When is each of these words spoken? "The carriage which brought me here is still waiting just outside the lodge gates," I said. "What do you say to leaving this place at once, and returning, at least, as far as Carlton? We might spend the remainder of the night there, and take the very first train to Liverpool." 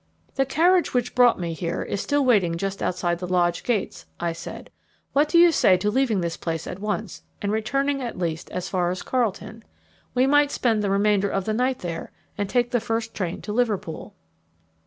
"The 0.33 0.47
carriage 0.47 0.95
which 0.95 1.13
brought 1.13 1.39
me 1.39 1.53
here 1.53 1.83
is 1.83 2.01
still 2.01 2.25
waiting 2.25 2.57
just 2.57 2.81
outside 2.81 3.19
the 3.19 3.27
lodge 3.27 3.63
gates," 3.63 4.07
I 4.19 4.33
said. 4.33 4.71
"What 5.13 5.29
do 5.29 5.37
you 5.37 5.51
say 5.51 5.77
to 5.77 5.91
leaving 5.91 6.21
this 6.21 6.37
place 6.37 6.65
at 6.65 6.79
once, 6.79 7.21
and 7.39 7.51
returning, 7.51 8.01
at 8.01 8.17
least, 8.17 8.49
as 8.49 8.67
far 8.67 8.89
as 8.89 9.03
Carlton? 9.03 9.63
We 10.15 10.25
might 10.25 10.49
spend 10.49 10.81
the 10.81 10.89
remainder 10.89 11.29
of 11.29 11.45
the 11.45 11.53
night 11.53 11.81
there, 11.81 12.09
and 12.35 12.49
take 12.49 12.71
the 12.71 12.79
very 12.79 12.85
first 12.87 13.13
train 13.13 13.43
to 13.43 13.53
Liverpool." 13.53 14.15